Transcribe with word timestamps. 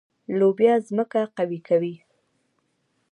لوبیا 0.39 0.73
ځمکه 0.87 1.21
قوي 1.37 1.59
کوي. 1.67 1.95